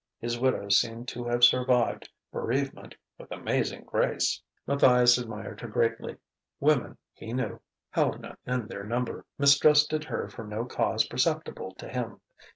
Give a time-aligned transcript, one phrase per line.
[0.19, 4.41] His widow seemed to have survived bereavement with amazing grace.
[4.65, 6.15] Matthias admired her greatly.
[6.59, 7.59] Women, he knew
[7.91, 12.19] Helena in their number mistrusted her for no cause perceptible to him.